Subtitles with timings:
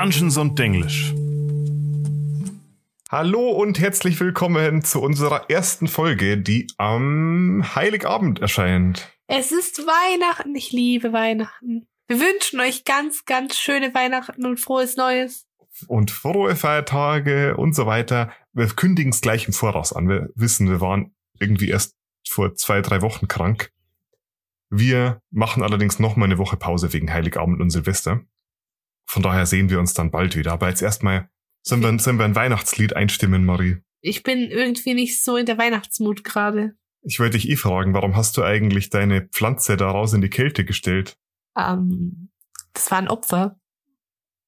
[0.00, 1.12] Dungeons und Denglisch.
[3.10, 9.12] Hallo und herzlich willkommen zu unserer ersten Folge, die am Heiligabend erscheint.
[9.26, 10.54] Es ist Weihnachten.
[10.54, 11.86] Ich liebe Weihnachten.
[12.08, 15.46] Wir wünschen euch ganz, ganz schöne Weihnachten und frohes Neues.
[15.86, 18.32] Und frohe Feiertage und so weiter.
[18.54, 20.08] Wir kündigen es gleich im Voraus an.
[20.08, 21.94] Wir wissen, wir waren irgendwie erst
[22.26, 23.70] vor zwei, drei Wochen krank.
[24.70, 28.22] Wir machen allerdings noch mal eine Woche Pause wegen Heiligabend und Silvester.
[29.10, 30.52] Von daher sehen wir uns dann bald wieder.
[30.52, 31.28] Aber jetzt erstmal
[31.62, 33.78] sollen wir, sollen wir ein Weihnachtslied einstimmen, Marie.
[34.02, 36.76] Ich bin irgendwie nicht so in der Weihnachtsmut gerade.
[37.02, 40.30] Ich wollte dich eh fragen, warum hast du eigentlich deine Pflanze da raus in die
[40.30, 41.18] Kälte gestellt?
[41.58, 42.30] Ähm,
[42.72, 43.58] das war ein Opfer.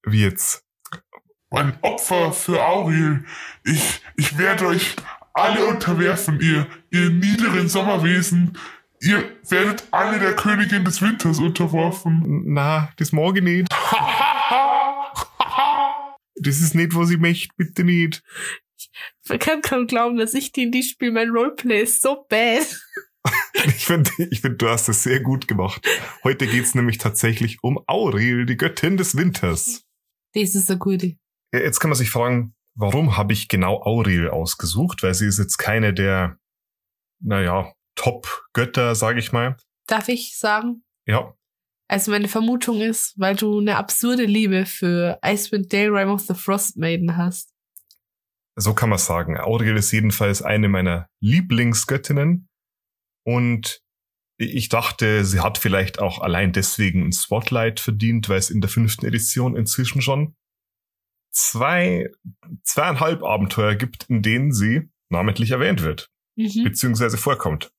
[0.05, 0.65] Wie jetzt?
[1.51, 3.25] Ein Opfer für Auriel.
[3.65, 4.95] Ich, ich werde euch
[5.35, 8.57] alle unterwerfen, ihr, ihr niederen Sommerwesen.
[9.01, 12.45] Ihr werdet alle der Königin des Winters unterworfen.
[12.45, 13.69] Na, das ich nicht.
[16.37, 18.23] Das ist nicht, was ich möchte, bitte nicht.
[19.29, 21.13] Man kann kaum glauben, dass ich D&D spiele.
[21.13, 22.67] Mein Roleplay ist so bad.
[23.65, 25.87] Ich finde, ich find, du hast es sehr gut gemacht.
[26.25, 29.85] Heute geht's nämlich tatsächlich um Aurel, die Göttin des Winters.
[30.35, 31.15] Das ist gute.
[31.53, 35.05] Ja, Jetzt kann man sich fragen, warum habe ich genau Aurel ausgesucht?
[35.05, 36.39] Weil sie ist jetzt keine der,
[37.21, 39.57] naja, Top-Götter, sage ich mal.
[39.87, 40.83] Darf ich sagen?
[41.07, 41.35] Ja,
[41.93, 46.33] Also meine Vermutung ist, weil du eine absurde Liebe für Icewind Dale Rime of the
[46.33, 47.51] Frost Maiden hast.
[48.57, 49.37] so kann man sagen.
[49.39, 52.49] Aurel ist jedenfalls eine meiner Lieblingsgöttinnen.
[53.27, 53.83] Und
[54.39, 58.71] ich dachte, sie hat vielleicht auch allein deswegen ein Spotlight verdient, weil es in der
[58.71, 60.35] fünften Edition inzwischen schon
[61.31, 62.11] zwei,
[62.65, 66.65] zweieinhalb Abenteuer gibt, in denen sie namentlich erwähnt wird, Mhm.
[66.65, 67.71] beziehungsweise vorkommt.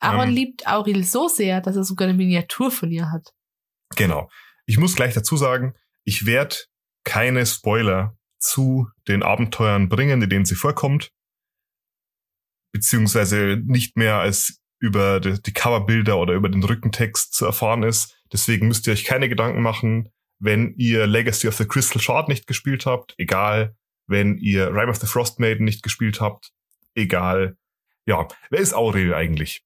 [0.00, 0.34] Aaron Ähm.
[0.34, 3.32] liebt Auril so sehr, dass er sogar eine Miniatur von ihr hat.
[3.96, 4.30] Genau.
[4.66, 5.74] Ich muss gleich dazu sagen,
[6.04, 6.56] ich werde
[7.04, 11.12] keine Spoiler zu den Abenteuern bringen, in denen sie vorkommt.
[12.72, 18.16] Beziehungsweise nicht mehr als über die Coverbilder oder über den Rückentext zu erfahren ist.
[18.32, 22.46] Deswegen müsst ihr euch keine Gedanken machen, wenn ihr Legacy of the Crystal Shard nicht
[22.46, 23.76] gespielt habt, egal.
[24.06, 26.52] Wenn ihr Rime of the Frost Maiden nicht gespielt habt,
[26.94, 27.58] egal.
[28.06, 29.62] Ja, wer ist Aurel eigentlich?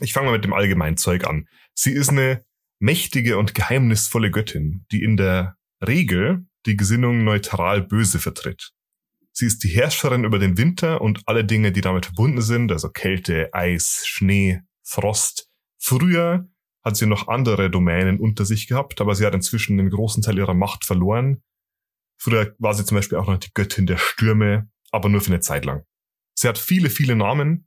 [0.00, 1.48] Ich fange mal mit dem allgemeinen Zeug an.
[1.74, 2.44] Sie ist eine
[2.78, 8.72] mächtige und geheimnisvolle Göttin, die in der Regel die Gesinnung neutral böse vertritt.
[9.32, 12.90] Sie ist die Herrscherin über den Winter und alle Dinge, die damit verbunden sind, also
[12.90, 15.48] Kälte, Eis, Schnee, Frost.
[15.78, 16.48] Früher
[16.84, 20.38] hat sie noch andere Domänen unter sich gehabt, aber sie hat inzwischen den großen Teil
[20.38, 21.42] ihrer Macht verloren.
[22.18, 25.40] Früher war sie zum Beispiel auch noch die Göttin der Stürme, aber nur für eine
[25.40, 25.84] Zeit lang.
[26.34, 27.66] Sie hat viele, viele Namen,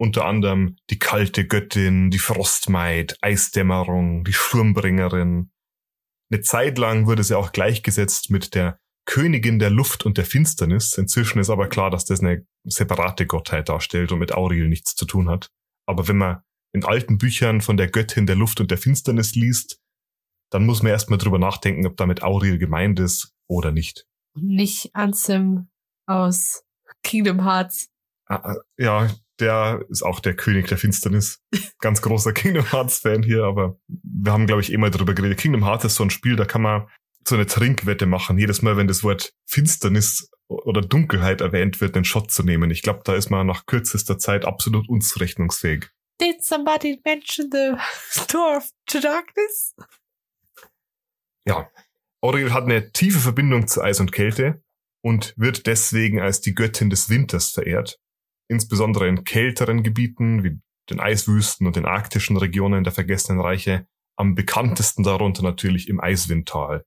[0.00, 5.50] unter anderem die kalte Göttin, die Frostmaid, Eisdämmerung, die Sturmbringerin.
[6.32, 10.96] Eine Zeit lang wurde sie auch gleichgesetzt mit der Königin der Luft und der Finsternis.
[10.96, 15.04] Inzwischen ist aber klar, dass das eine separate Gottheit darstellt und mit Auril nichts zu
[15.04, 15.50] tun hat.
[15.86, 19.80] Aber wenn man in alten Büchern von der Göttin der Luft und der Finsternis liest,
[20.50, 24.06] dann muss man erstmal drüber nachdenken, ob damit Auril gemeint ist oder nicht.
[24.34, 25.68] Nicht Ansem
[26.06, 26.64] aus
[27.02, 27.90] Kingdom Hearts.
[28.26, 31.42] Ah, ah, Ja, der ist auch der König der Finsternis.
[31.80, 35.38] Ganz großer Kingdom Hearts Fan hier, aber wir haben, glaube ich, eh mal drüber geredet.
[35.38, 36.88] Kingdom Hearts ist so ein Spiel, da kann man
[37.26, 38.38] so eine Trinkwette machen.
[38.38, 42.70] Jedes Mal, wenn das Wort Finsternis oder Dunkelheit erwähnt wird, einen Shot zu nehmen.
[42.70, 45.90] Ich glaube, da ist man nach kürzester Zeit absolut unzurechnungsfähig.
[46.20, 47.76] Did somebody mention the
[48.32, 49.74] door of to darkness?
[51.46, 51.70] Ja,
[52.20, 54.62] Aurel hat eine tiefe Verbindung zu Eis und Kälte
[55.02, 57.98] und wird deswegen als die Göttin des Winters verehrt.
[58.50, 60.58] Insbesondere in kälteren Gebieten wie
[60.90, 66.84] den Eiswüsten und den arktischen Regionen der Vergessenen Reiche, am bekanntesten darunter natürlich im Eiswindtal.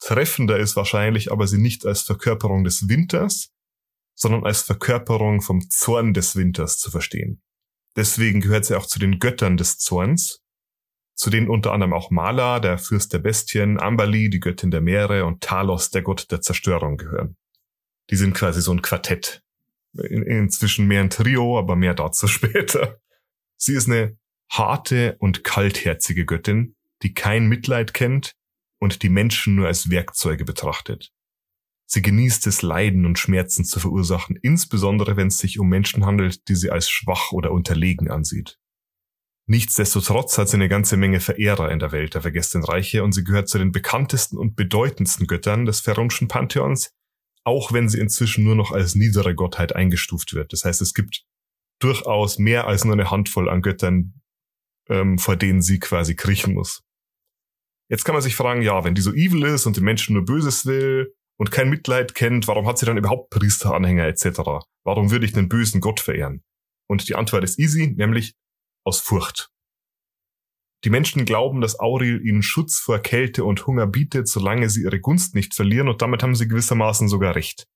[0.00, 3.52] Treffender ist wahrscheinlich aber sie nicht als Verkörperung des Winters,
[4.16, 7.40] sondern als Verkörperung vom Zorn des Winters zu verstehen.
[7.94, 10.42] Deswegen gehört sie auch zu den Göttern des Zorns,
[11.14, 15.26] zu denen unter anderem auch Mala, der Fürst der Bestien, Ambali, die Göttin der Meere
[15.26, 17.36] und Talos, der Gott der Zerstörung gehören.
[18.10, 19.43] Die sind quasi so ein Quartett.
[19.94, 23.00] In, inzwischen mehr ein Trio, aber mehr dazu später.
[23.56, 24.18] Sie ist eine
[24.50, 28.34] harte und kaltherzige Göttin, die kein Mitleid kennt
[28.80, 31.12] und die Menschen nur als Werkzeuge betrachtet.
[31.86, 36.48] Sie genießt es, Leiden und Schmerzen zu verursachen, insbesondere wenn es sich um Menschen handelt,
[36.48, 38.58] die sie als schwach oder unterlegen ansieht.
[39.46, 43.24] Nichtsdestotrotz hat sie eine ganze Menge Verehrer in der Welt der Vergessenen Reiche und sie
[43.24, 46.94] gehört zu den bekanntesten und bedeutendsten Göttern des Ferunschen Pantheons,
[47.44, 50.52] auch wenn sie inzwischen nur noch als niedere Gottheit eingestuft wird.
[50.52, 51.24] Das heißt, es gibt
[51.80, 54.20] durchaus mehr als nur eine Handvoll an Göttern,
[54.88, 56.82] ähm, vor denen sie quasi kriechen muss.
[57.90, 60.24] Jetzt kann man sich fragen, ja, wenn die so evil ist und den Menschen nur
[60.24, 64.40] Böses will und kein Mitleid kennt, warum hat sie dann überhaupt Priesteranhänger etc.?
[64.84, 66.42] Warum würde ich einen bösen Gott verehren?
[66.88, 68.34] Und die Antwort ist easy, nämlich
[68.84, 69.50] aus Furcht.
[70.84, 75.00] Die Menschen glauben, dass Auril ihnen Schutz vor Kälte und Hunger bietet, solange sie ihre
[75.00, 77.66] Gunst nicht verlieren, und damit haben sie gewissermaßen sogar recht.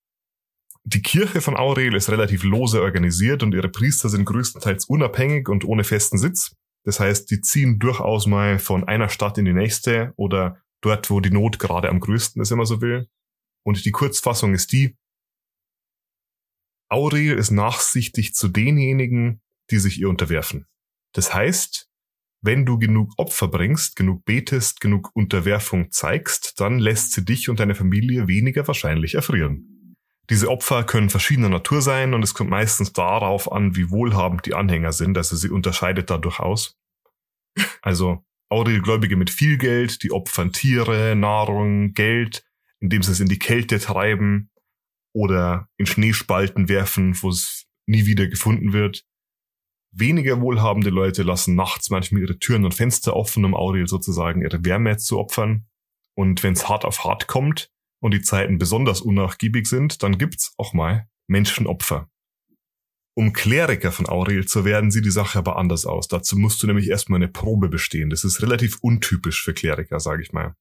[0.84, 5.64] Die Kirche von Aurel ist relativ lose organisiert und ihre Priester sind größtenteils unabhängig und
[5.64, 6.54] ohne festen Sitz.
[6.84, 11.20] Das heißt, die ziehen durchaus mal von einer Stadt in die nächste oder dort, wo
[11.20, 13.08] die Not gerade am größten ist, immer so will.
[13.64, 14.96] Und die Kurzfassung ist die,
[16.90, 20.66] Aurel ist nachsichtig zu denjenigen, die sich ihr unterwerfen.
[21.12, 21.90] Das heißt,
[22.40, 27.60] wenn du genug Opfer bringst, genug betest, genug Unterwerfung zeigst, dann lässt sie dich und
[27.60, 29.96] deine Familie weniger wahrscheinlich erfrieren.
[30.30, 34.54] Diese Opfer können verschiedener Natur sein und es kommt meistens darauf an, wie wohlhabend die
[34.54, 36.76] Anhänger sind, also sie unterscheidet dadurch aus.
[37.80, 42.44] Also Aurelgläubige mit viel Geld, die opfern Tiere, Nahrung, Geld,
[42.80, 44.50] indem sie es in die Kälte treiben
[45.12, 49.04] oder in Schneespalten werfen, wo es nie wieder gefunden wird.
[49.90, 54.64] Weniger wohlhabende Leute lassen nachts manchmal ihre Türen und Fenster offen, um Auriel sozusagen ihre
[54.64, 55.66] Wärme zu opfern.
[56.14, 57.70] Und wenn es hart auf hart kommt
[58.00, 62.08] und die Zeiten besonders unnachgiebig sind, dann gibt's auch mal Menschenopfer.
[63.14, 66.06] Um Kleriker von Auriel zu werden, sieht die Sache aber anders aus.
[66.06, 68.10] Dazu musst du nämlich erstmal eine Probe bestehen.
[68.10, 70.54] Das ist relativ untypisch für Kleriker, sage ich mal.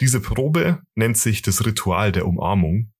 [0.00, 2.92] Diese Probe nennt sich das Ritual der Umarmung.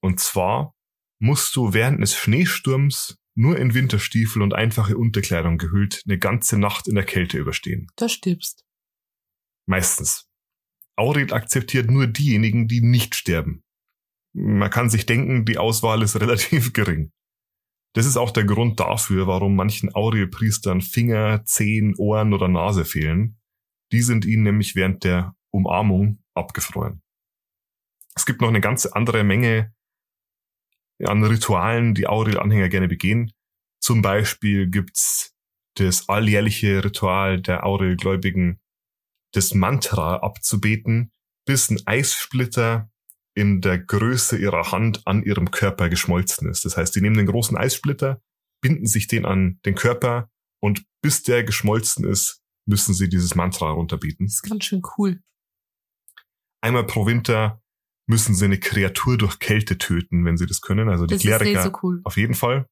[0.00, 0.74] Und zwar
[1.20, 6.88] musst du während des Schneesturms nur in Winterstiefel und einfache Unterkleidung gehüllt eine ganze Nacht
[6.88, 7.88] in der Kälte überstehen.
[7.96, 8.64] Da stirbst.
[9.66, 10.28] Meistens.
[10.96, 13.64] Aurel akzeptiert nur diejenigen, die nicht sterben.
[14.34, 17.12] Man kann sich denken, die Auswahl ist relativ gering.
[17.94, 23.38] Das ist auch der Grund dafür, warum manchen Aurel-Priestern Finger, Zehen, Ohren oder Nase fehlen.
[23.92, 27.02] Die sind ihnen nämlich während der Umarmung abgefroren.
[28.14, 29.74] Es gibt noch eine ganze andere Menge
[31.06, 33.32] an Ritualen, die Aurel-Anhänger gerne begehen.
[33.80, 35.34] Zum Beispiel gibt's
[35.74, 38.60] das alljährliche Ritual der Aurel-Gläubigen,
[39.32, 41.12] das Mantra abzubeten,
[41.46, 42.90] bis ein Eissplitter
[43.34, 46.64] in der Größe ihrer Hand an ihrem Körper geschmolzen ist.
[46.64, 48.20] Das heißt, sie nehmen den großen Eissplitter,
[48.60, 53.70] binden sich den an den Körper und bis der geschmolzen ist, müssen sie dieses Mantra
[53.70, 54.26] runterbieten.
[54.26, 55.22] Das ist ganz schön cool.
[56.60, 57.61] Einmal pro Winter
[58.06, 60.88] müssen sie eine Kreatur durch Kälte töten, wenn sie das können.
[60.88, 62.00] Also die Das Kleriker so cool.
[62.04, 62.66] auf jeden Fall.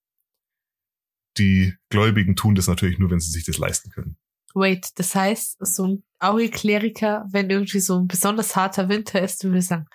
[1.38, 4.17] Die Gläubigen tun das natürlich nur, wenn sie sich das leisten können.
[4.55, 9.62] Wait, das heißt, so ein Auri-Kleriker, wenn irgendwie so ein besonders harter Winter ist, würde
[9.62, 9.87] sagen,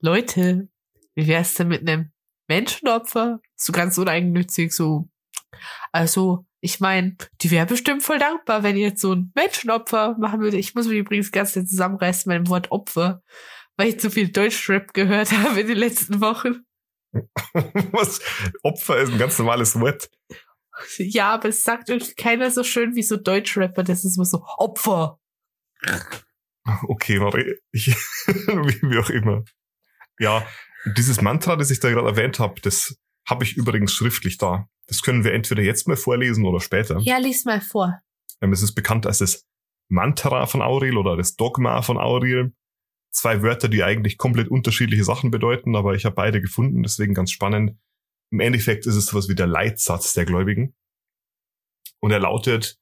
[0.00, 0.68] Leute,
[1.14, 2.12] wie wär's denn mit einem
[2.48, 3.40] Menschenopfer?
[3.56, 5.08] So ganz uneigennützig, so.
[5.90, 10.40] Also, ich meine, die wäre bestimmt voll dankbar, wenn ihr jetzt so ein Menschenopfer machen
[10.40, 10.56] würde.
[10.56, 13.22] Ich muss mich übrigens ganz zusammenreißen mit dem Wort Opfer,
[13.76, 16.64] weil ich zu viel Deutschrap gehört habe in den letzten Wochen.
[17.92, 18.20] Was?
[18.62, 20.10] Opfer ist ein ganz normales Wort.
[20.96, 23.84] Ja, aber es sagt irgendwie keiner so schön wie so Deutschrapper.
[23.84, 25.18] Das ist immer so Opfer.
[26.84, 27.58] Okay, warte.
[27.72, 27.88] Ich,
[28.26, 29.44] wie, wie auch immer.
[30.18, 30.46] Ja,
[30.96, 32.96] dieses Mantra, das ich da gerade erwähnt habe, das
[33.28, 34.68] habe ich übrigens schriftlich da.
[34.86, 36.98] Das können wir entweder jetzt mal vorlesen oder später.
[37.00, 37.98] Ja, lies mal vor.
[38.40, 39.46] Ähm, Es ist bekannt als das
[39.88, 42.52] Mantra von Aurel oder das Dogma von Aurel.
[43.12, 47.30] Zwei Wörter, die eigentlich komplett unterschiedliche Sachen bedeuten, aber ich habe beide gefunden, deswegen ganz
[47.30, 47.78] spannend.
[48.30, 50.74] Im Endeffekt ist es sowas wie der Leitsatz der Gläubigen.
[52.00, 52.80] Und er lautet,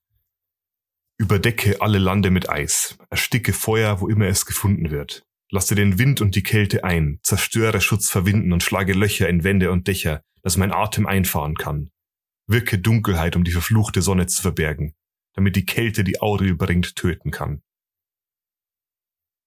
[1.19, 5.27] überdecke alle Lande mit Eis, ersticke Feuer, wo immer es gefunden wird.
[5.51, 9.73] Lasse den Wind und die Kälte ein, zerstöre Schutz verwinden und schlage Löcher in Wände
[9.73, 11.91] und Dächer, dass mein Atem einfahren kann.
[12.47, 14.95] Wirke Dunkelheit, um die verfluchte Sonne zu verbergen,
[15.35, 17.63] damit die Kälte, die Aurel bringt, töten kann.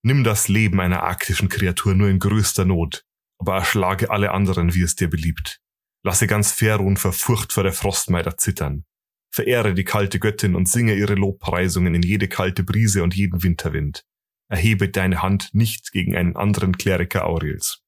[0.06, 3.06] Nimm das Leben einer arktischen Kreatur nur in größter Not,
[3.38, 5.62] aber erschlage alle anderen, wie es dir beliebt.
[6.04, 8.86] Lasse ganz Ferun vor Furcht vor der Frostmeider zittern.
[9.32, 14.06] Verehre die kalte Göttin und singe ihre Lobpreisungen in jede kalte Brise und jeden Winterwind.
[14.50, 17.82] Erhebe deine Hand nicht gegen einen anderen Kleriker Aurels.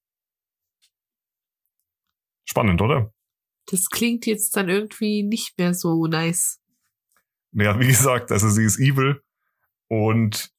[2.45, 3.13] Spannend, oder?
[3.65, 6.61] Das klingt jetzt dann irgendwie nicht mehr so nice.
[7.51, 9.21] Ja, wie gesagt, also sie ist evil
[9.89, 10.54] und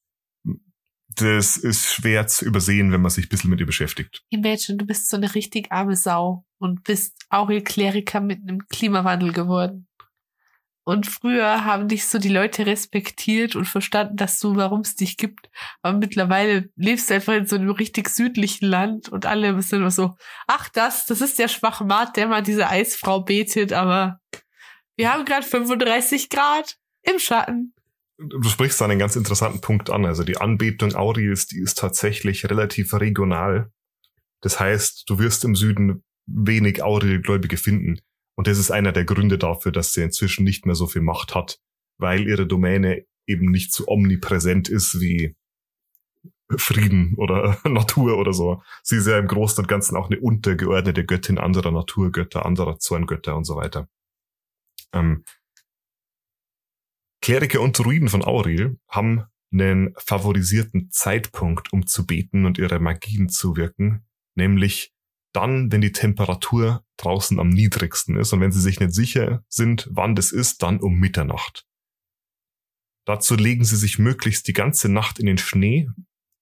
[1.17, 4.23] das ist schwer zu übersehen, wenn man sich ein bisschen mit ihr beschäftigt.
[4.31, 9.89] Imagine, du bist so eine richtig arme Sau und bist Aurel-Kleriker mit einem Klimawandel geworden.
[10.89, 15.17] Und früher haben dich so die Leute respektiert und verstanden, dass du, warum es dich
[15.17, 15.51] gibt.
[15.83, 19.91] Aber mittlerweile lebst du einfach in so einem richtig südlichen Land und alle sind immer
[19.91, 20.15] so,
[20.47, 24.21] ach das, das ist der Schwachmat, der mal diese Eisfrau betet, aber
[24.97, 27.75] wir haben gerade 35 Grad im Schatten.
[28.19, 30.05] Du sprichst da einen ganz interessanten Punkt an.
[30.05, 33.71] Also die Anbetung Aurils, die ist tatsächlich relativ regional.
[34.41, 38.01] Das heißt, du wirst im Süden wenig Auril-Gläubige finden.
[38.37, 41.35] Und das ist einer der Gründe dafür, dass sie inzwischen nicht mehr so viel Macht
[41.35, 41.59] hat,
[41.99, 45.35] weil ihre Domäne eben nicht so omnipräsent ist wie
[46.57, 48.63] Frieden oder Natur oder so.
[48.83, 53.37] Sie ist ja im Großen und Ganzen auch eine untergeordnete Göttin anderer Naturgötter, anderer Zorngötter
[53.37, 53.89] und so weiter.
[54.93, 55.25] Ähm,
[57.27, 63.29] Kleriker und Druiden von Auril haben einen favorisierten Zeitpunkt, um zu beten und ihre Magien
[63.29, 64.07] zu wirken,
[64.37, 64.95] nämlich
[65.33, 69.89] dann, wenn die Temperatur draußen am niedrigsten ist und wenn sie sich nicht sicher sind,
[69.91, 71.67] wann das ist, dann um Mitternacht.
[73.09, 75.91] Dazu legen sie sich möglichst die ganze Nacht in den Schnee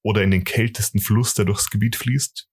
[0.02, 2.46] oder in den kältesten Fluss, der durchs Gebiet fließt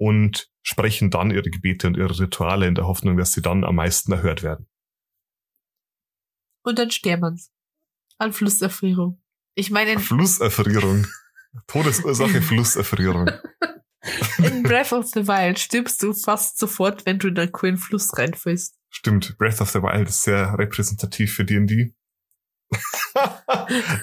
[0.00, 3.76] und sprechen dann ihre Gebete und ihre Rituale in der Hoffnung, dass sie dann am
[3.76, 4.67] meisten erhört werden.
[6.68, 7.48] Und dann sterben sie.
[8.18, 9.22] An Flusserfrierung.
[9.54, 11.06] Ich meine, Flusserfrierung.
[11.66, 13.30] Todesursache Flusserfrierung.
[14.38, 18.18] in Breath of the Wild stirbst du fast sofort, wenn du in einen coolen Fluss
[18.18, 18.76] reinfällst.
[18.90, 21.94] Stimmt, Breath of the Wild ist sehr repräsentativ für D&D.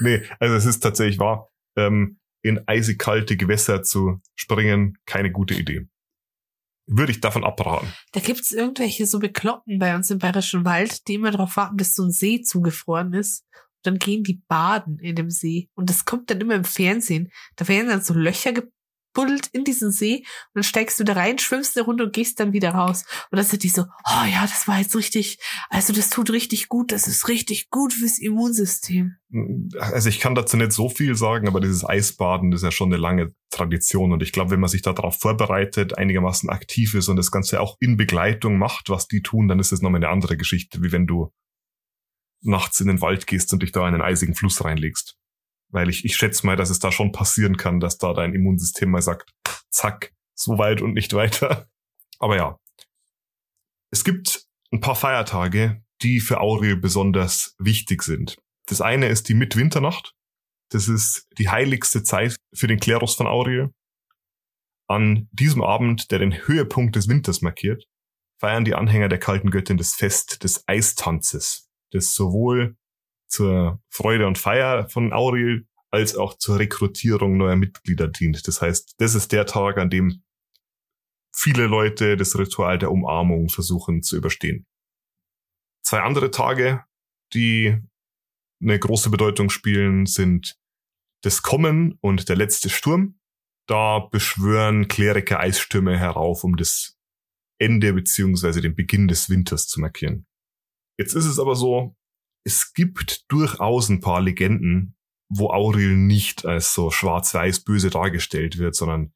[0.02, 1.52] nee, also es ist tatsächlich wahr.
[1.78, 5.88] Ähm, in eisig kalte Gewässer zu springen, keine gute Idee.
[6.88, 7.92] Würde ich davon abraten.
[8.12, 11.96] Da gibt's irgendwelche so Bekloppen bei uns im Bayerischen Wald, die immer darauf warten, bis
[11.96, 13.44] so ein See zugefroren ist.
[13.54, 15.70] Und dann gehen die baden in dem See.
[15.74, 17.32] Und das kommt dann immer im Fernsehen.
[17.56, 18.54] Da werden dann so Löcher
[19.16, 22.40] buddelt in diesen See und dann steigst du da rein, schwimmst eine Runde und gehst
[22.40, 23.06] dann wieder raus.
[23.32, 25.40] Und dann sind die so, oh ja, das war jetzt richtig,
[25.72, 29.16] also das tut richtig gut, das ist richtig gut fürs Immunsystem.
[29.80, 33.02] Also ich kann dazu nicht so viel sagen, aber dieses Eisbaden ist ja schon eine
[33.02, 37.32] lange Tradition und ich glaube, wenn man sich darauf vorbereitet, einigermaßen aktiv ist und das
[37.32, 40.84] Ganze auch in Begleitung macht, was die tun, dann ist das nochmal eine andere Geschichte,
[40.84, 41.32] wie wenn du
[42.42, 45.18] nachts in den Wald gehst und dich da in einen eisigen Fluss reinlegst.
[45.70, 48.90] Weil ich, ich schätze mal, dass es da schon passieren kann, dass da dein Immunsystem
[48.90, 49.32] mal sagt,
[49.70, 51.68] zack, so weit und nicht weiter.
[52.20, 52.60] Aber ja.
[53.92, 58.38] Es gibt ein paar Feiertage, die für Aurel besonders wichtig sind.
[58.68, 60.14] Das eine ist die Mitwinternacht.
[60.70, 63.72] Das ist die heiligste Zeit für den Klerus von Aurel.
[64.88, 67.86] An diesem Abend, der den Höhepunkt des Winters markiert,
[68.40, 72.76] feiern die Anhänger der kalten Göttin das Fest des Eistanzes, das sowohl
[73.36, 78.48] zur Freude und Feier von Auril als auch zur Rekrutierung neuer Mitglieder dient.
[78.48, 80.24] Das heißt, das ist der Tag, an dem
[81.36, 84.66] viele Leute das Ritual der Umarmung versuchen zu überstehen.
[85.84, 86.84] Zwei andere Tage,
[87.34, 87.78] die
[88.62, 90.58] eine große Bedeutung spielen, sind
[91.22, 93.20] das Kommen und der letzte Sturm.
[93.68, 96.98] Da beschwören Kleriker Eisstürme herauf, um das
[97.60, 100.26] Ende beziehungsweise den Beginn des Winters zu markieren.
[100.98, 101.96] Jetzt ist es aber so,
[102.46, 104.96] es gibt durchaus ein paar Legenden,
[105.30, 109.12] wo Auril nicht als so schwarz-weiß böse dargestellt wird, sondern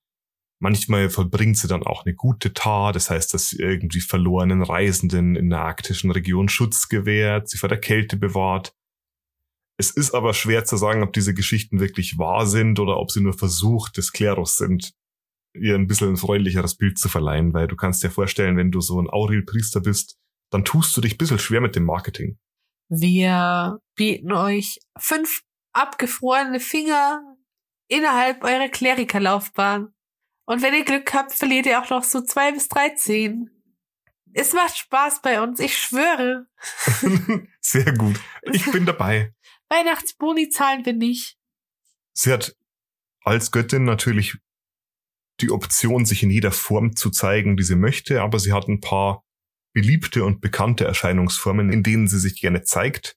[0.60, 2.96] manchmal vollbringt sie dann auch eine gute Tat.
[2.96, 7.70] Das heißt, dass sie irgendwie verlorenen Reisenden in der arktischen Region Schutz gewährt, sie vor
[7.70, 8.74] der Kälte bewahrt.
[9.78, 13.22] Es ist aber schwer zu sagen, ob diese Geschichten wirklich wahr sind oder ob sie
[13.22, 14.92] nur Versuch des Klerus sind,
[15.54, 18.82] ihr ein bisschen ein freundlicheres Bild zu verleihen, weil du kannst dir vorstellen, wenn du
[18.82, 20.18] so ein Auril-Priester bist,
[20.50, 22.40] dann tust du dich ein bisschen schwer mit dem Marketing.
[22.90, 25.44] Wir bieten euch fünf
[25.74, 27.22] abgefrorene Finger
[27.88, 29.94] innerhalb eurer Klerikerlaufbahn.
[30.46, 33.52] Und wenn ihr Glück habt, verliert ihr auch noch so zwei bis drei Zehen.
[34.34, 36.48] Es macht Spaß bei uns, ich schwöre.
[37.62, 38.20] Sehr gut.
[38.52, 39.34] Ich bin dabei.
[39.70, 41.38] Weihnachtsboni zahlen wir nicht.
[42.14, 42.56] Sie hat
[43.24, 44.38] als Göttin natürlich
[45.42, 48.82] die Option, sich in jeder Form zu zeigen, die sie möchte, aber sie hat ein
[48.82, 49.24] paar
[49.74, 53.16] beliebte und bekannte Erscheinungsformen, in denen sie sich gerne zeigt.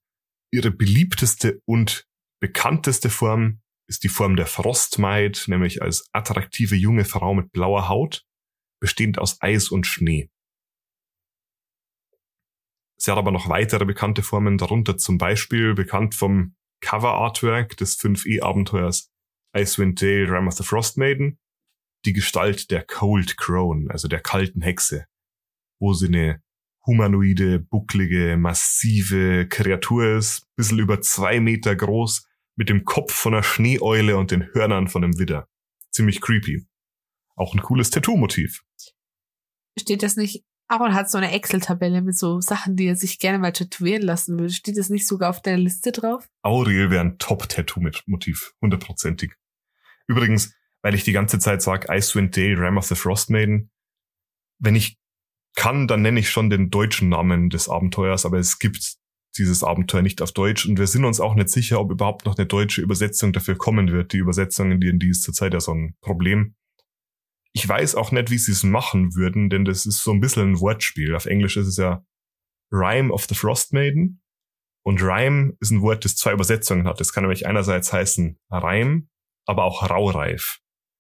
[0.52, 2.06] Ihre beliebteste und
[2.40, 8.24] bekannteste Form ist die Form der Frostmaid, nämlich als attraktive junge Frau mit blauer Haut,
[8.80, 10.30] bestehend aus Eis und Schnee.
[12.98, 17.98] Sie hat aber noch weitere bekannte Formen, darunter zum Beispiel bekannt vom Cover Artwork des
[17.98, 19.10] 5e-Abenteuers
[19.56, 21.38] Icewind Dale Ram of the Frost Maiden,
[22.04, 25.06] die Gestalt der Cold Crone, also der kalten Hexe,
[25.82, 26.40] wo sie eine
[26.86, 33.42] humanoide, bucklige, massive Kreatur ist, bisschen über zwei Meter groß, mit dem Kopf von einer
[33.42, 35.48] Schneeeule und den Hörnern von einem Widder.
[35.90, 36.66] Ziemlich creepy.
[37.34, 38.62] Auch ein cooles Tattoo-Motiv.
[39.78, 40.44] Steht das nicht?
[40.68, 44.38] Aaron hat so eine Excel-Tabelle mit so Sachen, die er sich gerne mal tätowieren lassen
[44.38, 44.52] würde.
[44.52, 46.28] Steht das nicht sogar auf deiner Liste drauf?
[46.42, 48.54] Auriel wäre ein Top-Tattoo-Motiv.
[48.60, 49.34] Hundertprozentig.
[50.06, 53.70] Übrigens, weil ich die ganze Zeit sage, Icewind Dale, Ram of the Frost Maiden,
[54.58, 55.01] wenn ich
[55.54, 58.96] kann, dann nenne ich schon den deutschen Namen des Abenteuers, aber es gibt
[59.38, 62.36] dieses Abenteuer nicht auf Deutsch und wir sind uns auch nicht sicher, ob überhaupt noch
[62.36, 64.12] eine deutsche Übersetzung dafür kommen wird.
[64.12, 66.54] Die Übersetzung in D&D ist zurzeit ja so ein Problem.
[67.54, 70.52] Ich weiß auch nicht, wie sie es machen würden, denn das ist so ein bisschen
[70.52, 71.14] ein Wortspiel.
[71.14, 72.04] Auf Englisch ist es ja
[72.72, 74.22] Rhyme of the Frost Maiden.
[74.84, 76.98] Und Rhyme ist ein Wort, das zwei Übersetzungen hat.
[76.98, 79.08] Das kann nämlich einerseits heißen Reim,
[79.46, 80.58] aber auch Raureif.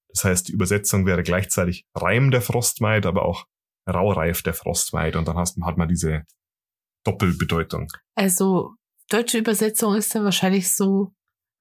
[0.08, 3.46] Das heißt, die Übersetzung wäre gleichzeitig Reim der Frostmaid, aber auch
[3.88, 5.16] Raureif der Frostmaid.
[5.16, 6.24] Und dann hast, hat man diese
[7.04, 7.88] Doppelbedeutung.
[8.14, 8.74] Also,
[9.08, 11.12] deutsche Übersetzung ist dann wahrscheinlich so,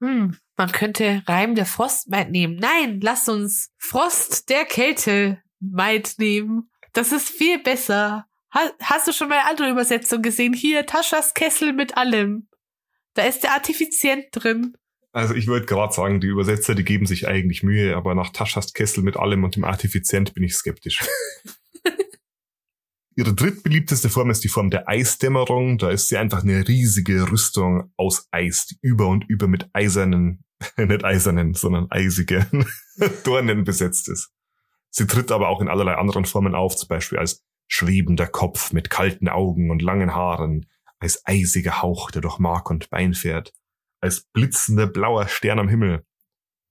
[0.01, 2.55] hm, man könnte Reim der Frostmaid nehmen.
[2.55, 6.69] Nein, lass uns Frost der Kälte Maid nehmen.
[6.93, 8.25] Das ist viel besser.
[8.53, 10.53] Ha hast du schon mal eine andere Übersetzung gesehen?
[10.53, 12.47] Hier, Taschas Kessel mit allem.
[13.13, 14.75] Da ist der Artifizient drin.
[15.13, 18.73] Also ich würde gerade sagen, die Übersetzer, die geben sich eigentlich Mühe, aber nach Taschas
[18.73, 20.99] Kessel mit allem und dem Artifizient bin ich skeptisch.
[23.21, 25.77] Ihre drittbeliebteste Form ist die Form der Eisdämmerung.
[25.77, 30.43] Da ist sie einfach eine riesige Rüstung aus Eis, die über und über mit eisernen,
[30.75, 32.65] nicht eisernen, sondern eisigen
[33.23, 34.31] Dornen besetzt ist.
[34.89, 38.89] Sie tritt aber auch in allerlei anderen Formen auf, zum Beispiel als schwebender Kopf mit
[38.89, 40.65] kalten Augen und langen Haaren,
[40.97, 43.53] als eisiger Hauch, der durch Mark und Bein fährt,
[43.99, 46.03] als blitzender blauer Stern am Himmel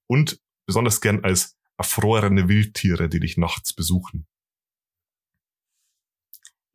[0.09, 4.27] und besonders gern als erfrorene Wildtiere, die dich nachts besuchen.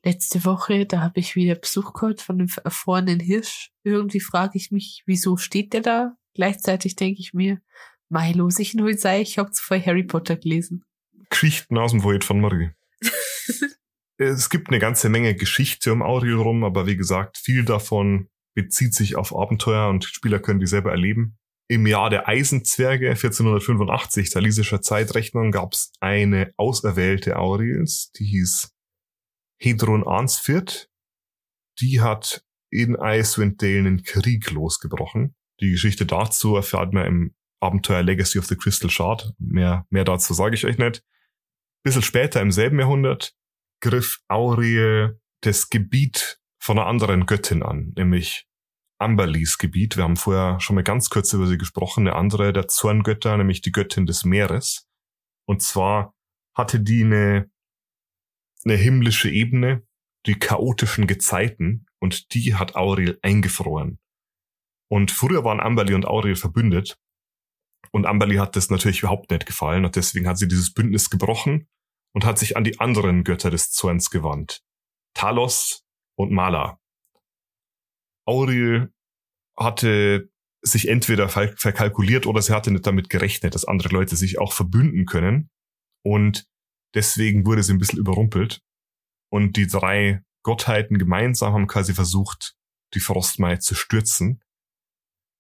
[0.06, 3.72] Letzte Woche, da habe ich wieder Besuch gehabt von einem erfrorenen Hirsch.
[3.84, 6.16] Irgendwie frage ich mich, wieso steht der da?
[6.36, 7.60] Gleichzeitig denke ich mir,
[8.08, 10.86] mei los ich nur sei, ich habe zuvor Harry Potter gelesen.
[11.32, 12.70] Geschichten aus dem Void von Marie.
[14.18, 18.94] es gibt eine ganze Menge Geschichte um Auriel rum, aber wie gesagt, viel davon bezieht
[18.94, 21.40] sich auf Abenteuer und Spieler können die selber erleben.
[21.68, 28.75] Im Jahr der Eisenzwerge 1485, der lisischer Zeitrechnung, gab es eine auserwählte Auriels, die hieß
[29.58, 30.90] Hedron Arnsfirth.
[31.80, 35.36] Die hat in Icewind Dale einen Krieg losgebrochen.
[35.62, 39.34] Die Geschichte dazu erfährt man im Abenteuer Legacy of the Crystal Shard.
[39.38, 41.04] Mehr, mehr dazu sage ich euch nicht.
[41.84, 43.34] Bisschen später im selben Jahrhundert
[43.82, 45.10] griff Aurie
[45.42, 48.48] das Gebiet von einer anderen Göttin an, nämlich
[48.98, 49.98] Amberlys Gebiet.
[49.98, 52.08] Wir haben vorher schon mal ganz kurz über sie gesprochen.
[52.08, 54.88] Eine andere der Zorngötter, nämlich die Göttin des Meeres.
[55.48, 56.16] Und zwar
[56.56, 57.50] hatte die eine,
[58.66, 59.86] eine himmlische Ebene,
[60.26, 64.00] die chaotischen Gezeiten, und die hat Aurel eingefroren.
[64.92, 67.00] Und früher waren Amberly und Aurel verbündet.
[67.92, 71.68] Und Amberly hat das natürlich überhaupt nicht gefallen und deswegen hat sie dieses Bündnis gebrochen
[72.14, 74.62] und hat sich an die anderen Götter des Zorns gewandt.
[75.14, 76.80] Talos und Mala.
[78.28, 78.94] Auril
[79.58, 80.30] hatte
[80.62, 85.06] sich entweder verkalkuliert oder sie hatte nicht damit gerechnet, dass andere Leute sich auch verbünden
[85.06, 85.50] können.
[86.04, 86.48] Und
[86.96, 88.62] deswegen wurde sie ein bisschen überrumpelt.
[89.32, 92.56] Und die drei Gottheiten gemeinsam haben quasi versucht,
[92.94, 94.42] die Frostmai zu stürzen,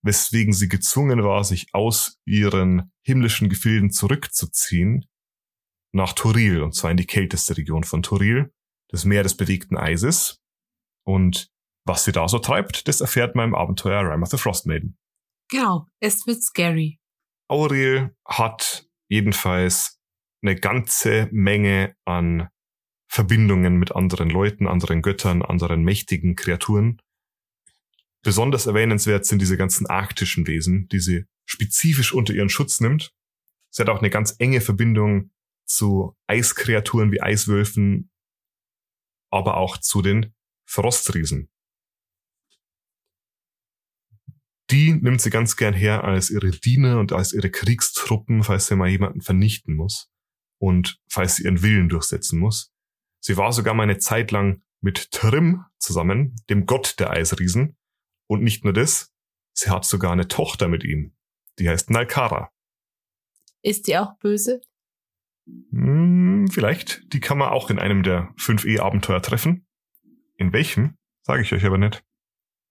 [0.04, 5.06] weswegen sie gezwungen war, sich aus ihren himmlischen Gefilden zurückzuziehen
[5.94, 8.54] nach Turil, und zwar in die kälteste Region von Turil,
[8.89, 10.41] das Meer des bewegten Eises.
[11.06, 11.50] Und
[11.86, 14.98] was sie da so treibt, das erfährt man im Abenteuer Rime of the Frost Maiden.
[15.50, 17.00] Genau, es wird scary.
[17.48, 19.94] Aurel hat jedenfalls
[20.47, 22.49] eine ganze Menge an
[23.08, 27.01] Verbindungen mit anderen Leuten, anderen Göttern, anderen mächtigen Kreaturen.
[28.21, 33.13] Besonders erwähnenswert sind diese ganzen arktischen Wesen, die sie spezifisch unter ihren Schutz nimmt.
[33.69, 35.31] Sie hat auch eine ganz enge Verbindung
[35.65, 38.12] zu Eiskreaturen wie Eiswölfen,
[39.31, 40.34] aber auch zu den
[40.65, 41.49] Frostriesen.
[44.71, 48.75] Die nimmt sie ganz gern her als ihre Diener und als ihre Kriegstruppen, falls sie
[48.75, 50.10] mal jemanden vernichten muss
[50.58, 52.74] und falls sie ihren Willen durchsetzen muss.
[53.20, 57.78] Sie war sogar mal eine Zeit lang mit Trim zusammen, dem Gott der Eisriesen.
[58.28, 59.13] Und nicht nur das,
[59.54, 61.15] sie hat sogar eine Tochter mit ihm.
[61.60, 62.52] Die heißt Nalkara.
[63.62, 64.62] Ist die auch böse?
[65.72, 67.13] Hm, vielleicht.
[67.13, 69.65] Die kann man auch in einem der 5E-Abenteuer treffen.
[70.38, 70.98] In welchem?
[71.24, 72.04] Sage ich euch aber nicht.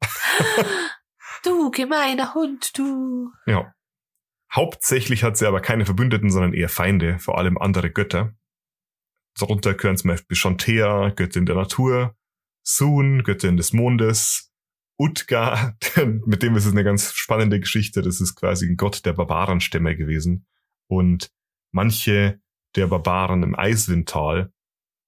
[1.44, 3.32] du gemeiner Hund, du.
[3.46, 3.74] Ja.
[4.54, 8.34] Hauptsächlich hat sie aber keine Verbündeten, sondern eher Feinde, vor allem andere Götter.
[9.36, 12.16] Darunter gehören zum Beispiel Chantea, Göttin der Natur,
[12.62, 14.52] Sun, Göttin des Mondes,
[14.96, 15.76] Utgar,
[16.24, 18.00] mit dem ist es eine ganz spannende Geschichte.
[18.00, 20.46] Das ist quasi ein Gott der Barbarenstämme gewesen.
[20.88, 21.32] Und
[21.72, 22.40] manche
[22.76, 24.52] der Barbaren im Eiswindtal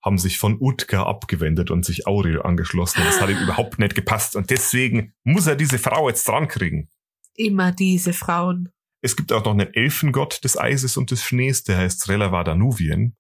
[0.05, 3.03] haben sich von Utgar abgewendet und sich Aurel angeschlossen.
[3.05, 4.35] Das hat ihm überhaupt nicht gepasst.
[4.35, 6.89] Und deswegen muss er diese Frau jetzt dran kriegen.
[7.35, 8.71] Immer diese Frauen.
[9.07, 13.17] Es gibt auch noch einen Elfengott des Eises und des Schnees, der heißt Relava Danuvien.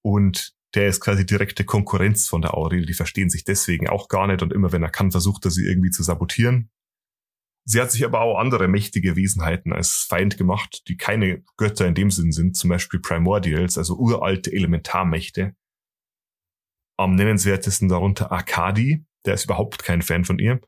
[0.00, 2.86] Und der ist quasi direkte Konkurrenz von der Aurel.
[2.86, 5.66] Die verstehen sich deswegen auch gar nicht und immer wenn er kann, versucht er sie
[5.66, 6.70] irgendwie zu sabotieren.
[7.64, 11.96] Sie hat sich aber auch andere mächtige Wesenheiten als Feind gemacht, die keine Götter in
[11.96, 15.56] dem Sinn sind, zum Beispiel Primordials, also uralte Elementarmächte.
[16.96, 20.60] Am nennenswertesten darunter Akadi, der ist überhaupt kein Fan von ihr.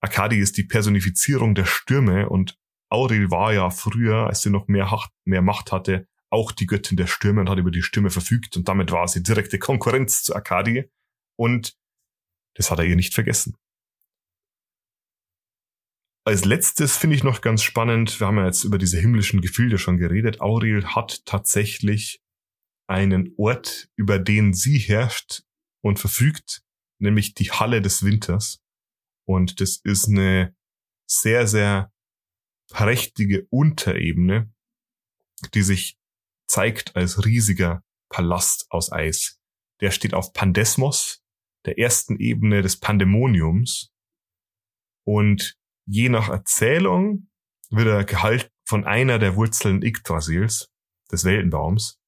[0.00, 2.58] Akadi ist die Personifizierung der Stürme und
[2.92, 4.90] Aurel war ja früher, als sie noch mehr,
[5.24, 8.68] mehr Macht hatte, auch die Göttin der Stürme und hat über die Stürme verfügt und
[8.68, 10.90] damit war sie direkte Konkurrenz zu Akadi
[11.36, 11.76] und
[12.54, 13.56] das hat er ihr nicht vergessen.
[16.24, 19.78] Als letztes finde ich noch ganz spannend, wir haben ja jetzt über diese himmlischen Gefilde
[19.78, 22.20] schon geredet, Aurel hat tatsächlich
[22.88, 25.42] einen Ort, über den sie herrscht
[25.82, 26.62] und verfügt,
[27.00, 28.60] nämlich die Halle des Winters.
[29.26, 30.54] Und das ist eine
[31.06, 31.92] sehr, sehr
[32.72, 34.52] prächtige Unterebene,
[35.54, 35.98] die sich
[36.46, 39.40] zeigt als riesiger Palast aus Eis.
[39.80, 41.22] Der steht auf Pandesmos,
[41.64, 43.92] der ersten Ebene des Pandemoniums.
[45.04, 45.56] Und
[45.86, 47.28] Je nach Erzählung
[47.70, 50.70] wird er gehalten von einer der Wurzeln Yggdrasils,
[51.10, 52.00] des Weltenbaums,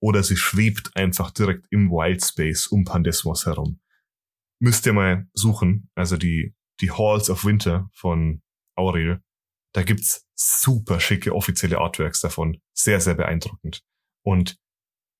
[0.00, 3.80] oder sie schwebt einfach direkt im Wildspace um Pandesmos herum.
[4.60, 8.42] Müsst ihr mal suchen, also die, die Halls of Winter von
[8.76, 9.22] Aurel.
[9.74, 12.60] Da gibt's super schicke offizielle Artworks davon.
[12.72, 13.82] Sehr, sehr beeindruckend.
[14.24, 14.56] Und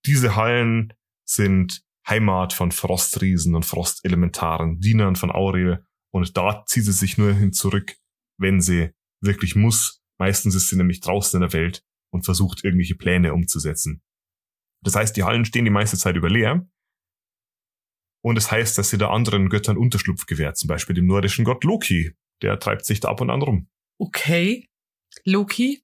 [0.06, 0.92] diese Hallen
[1.26, 7.32] sind Heimat von Frostriesen und Frostelementaren, Dienern von Aurel und da zieht sie sich nur
[7.32, 7.96] hin zurück,
[8.38, 8.90] wenn sie
[9.20, 10.02] wirklich muss.
[10.18, 14.02] Meistens ist sie nämlich draußen in der Welt und versucht irgendwelche Pläne umzusetzen.
[14.82, 16.68] Das heißt, die Hallen stehen die meiste Zeit über leer.
[18.22, 21.44] Und es das heißt, dass sie da anderen Göttern Unterschlupf gewährt, zum Beispiel dem nordischen
[21.44, 22.14] Gott Loki.
[22.42, 23.68] Der treibt sich da ab und an rum.
[24.04, 24.68] Okay.
[25.24, 25.82] Loki.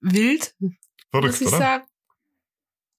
[0.00, 0.54] Wild.
[1.10, 1.58] Verrückt, muss ich oder?
[1.58, 1.86] sagen.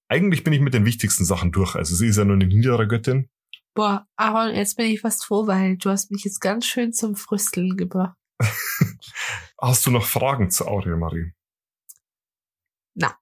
[0.08, 1.74] Eigentlich bin ich mit den wichtigsten Sachen durch.
[1.74, 3.30] Also sie ist ja nur eine niedere Göttin.
[3.72, 7.16] Boah, Aaron, jetzt bin ich fast froh, weil du hast mich jetzt ganz schön zum
[7.16, 8.14] Früsteln gebracht.
[9.58, 11.32] hast du noch Fragen zu Aurel Marie?
[12.94, 13.16] Na.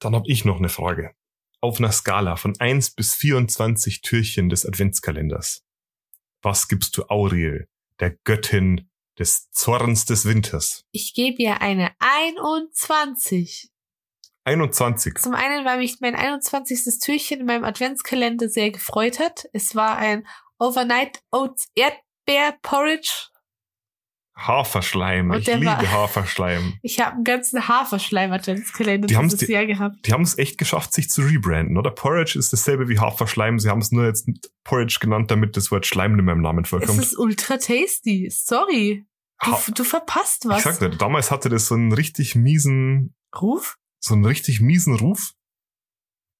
[0.00, 1.14] Dann habe ich noch eine Frage.
[1.60, 5.62] Auf einer Skala von 1 bis 24 Türchen des Adventskalenders.
[6.42, 7.68] Was gibst du Aurel,
[8.00, 10.84] der Göttin des Zorns des Winters?
[10.90, 13.70] Ich gebe ihr eine 21.
[14.44, 15.14] 21.
[15.18, 16.98] Zum einen, weil mich mein 21.
[17.00, 19.46] Türchen in meinem Adventskalender sehr gefreut hat.
[19.52, 20.26] Es war ein
[20.58, 23.28] Overnight Oats Erdbeer Porridge.
[24.46, 25.32] Haferschleim.
[25.32, 26.74] ich liebe war, Haferschleim.
[26.82, 30.06] Ich habe einen ganzen Haferschleim-Adventskalender dieses die, Jahr gehabt.
[30.06, 31.90] Die haben es echt geschafft, sich zu rebranden, oder?
[31.90, 33.58] Porridge ist dasselbe wie Haferschleim.
[33.58, 34.28] Sie haben es nur jetzt
[34.64, 36.98] Porridge genannt, damit das Wort Schleim nicht mehr im Namen vorkommt.
[36.98, 38.28] Es ist ultra tasty.
[38.30, 39.04] Sorry.
[39.44, 40.58] Du, du verpasst was.
[40.58, 45.34] Ich sagte, damals hatte das so einen richtig miesen Ruf so einen richtig miesen Ruf.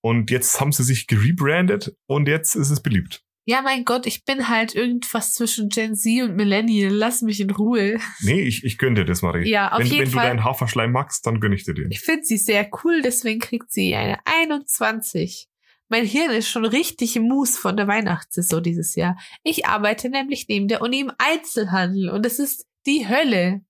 [0.02, 3.23] Und jetzt haben sie sich gerebrandet und jetzt ist es beliebt.
[3.46, 6.90] Ja, mein Gott, ich bin halt irgendwas zwischen Gen Z und Millennial.
[6.90, 7.98] Lass mich in Ruhe.
[8.20, 9.46] Nee, ich, ich gönne dir das, Marie.
[9.48, 10.22] Ja, auf wenn, jeden wenn Fall.
[10.22, 11.90] Wenn du deinen Haferschleim magst, dann gönne ich dir den.
[11.90, 15.48] Ich finde sie sehr cool, deswegen kriegt sie eine 21.
[15.90, 19.18] Mein Hirn ist schon richtig im Mus von der Weihnachtssaison dieses Jahr.
[19.42, 23.60] Ich arbeite nämlich neben der Uni im Einzelhandel und es ist die Hölle.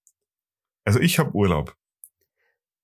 [0.85, 1.77] Also ich habe Urlaub.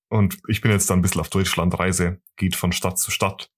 [0.09, 3.53] Und ich bin jetzt da ein bisschen auf Deutschlandreise, geht von Stadt zu Stadt.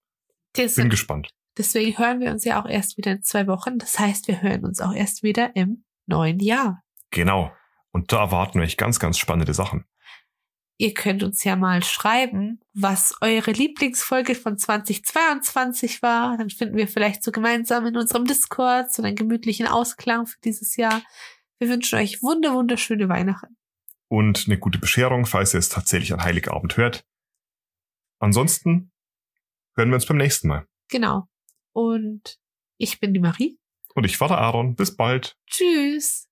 [0.52, 1.34] Das bin gespannt.
[1.56, 3.78] Deswegen hören wir uns ja auch erst wieder in zwei Wochen.
[3.78, 6.82] Das heißt, wir hören uns auch erst wieder im neuen Jahr.
[7.10, 7.52] Genau.
[7.90, 9.84] Und da erwarten wir euch ganz, ganz spannende Sachen.
[10.78, 16.36] Ihr könnt uns ja mal schreiben, was eure Lieblingsfolge von 2022 war.
[16.38, 20.76] Dann finden wir vielleicht so gemeinsam in unserem Discord so einen gemütlichen Ausklang für dieses
[20.76, 21.02] Jahr.
[21.58, 23.56] Wir wünschen euch wunder, wunderschöne Weihnachten
[24.12, 27.06] und eine gute Bescherung, falls ihr es tatsächlich an Heiligabend hört.
[28.18, 28.92] Ansonsten
[29.74, 30.66] hören wir uns beim nächsten Mal.
[30.90, 31.28] Genau.
[31.72, 32.38] Und
[32.78, 33.58] ich bin die Marie.
[33.94, 34.74] Und ich war der Aaron.
[34.74, 35.37] Bis bald.
[35.46, 36.28] Tschüss.